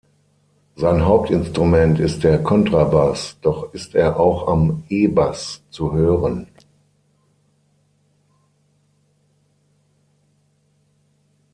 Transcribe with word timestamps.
Sein 0.77 1.05
Hauptinstrument 1.05 1.99
ist 1.99 2.23
der 2.23 2.41
Kontrabass, 2.41 3.37
doch 3.41 3.71
ist 3.71 3.93
er 3.93 4.19
auch 4.19 4.47
am 4.47 4.83
E-Bass 4.89 5.61
zu 5.69 5.93
hören. 5.93 6.47